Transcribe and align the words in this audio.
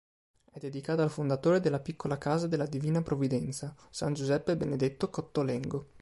È 0.51 0.57
dedicata 0.57 1.03
al 1.03 1.11
fondatore 1.11 1.59
della 1.59 1.79
Piccola 1.79 2.17
Casa 2.17 2.47
della 2.47 2.65
Divina 2.65 3.03
Provvidenza, 3.03 3.75
san 3.91 4.15
Giuseppe 4.15 4.57
Benedetto 4.57 5.11
Cottolengo. 5.11 5.89